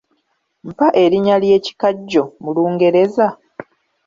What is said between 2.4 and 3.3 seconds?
mu Lungereza?